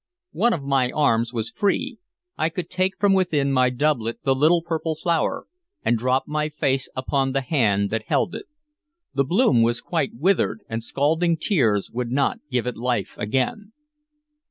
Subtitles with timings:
[0.31, 1.99] One of my arms was free;
[2.35, 5.45] I could take from within my doublet the little purple flower,
[5.85, 8.47] and drop my face upon the hand that held it.
[9.13, 13.73] The bloom was quite withered, and scalding tears would not give it life again.